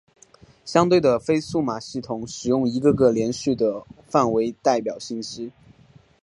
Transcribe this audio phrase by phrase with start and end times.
[0.65, 5.51] 相对的非数码系统使用一个个连续的范围代表信息。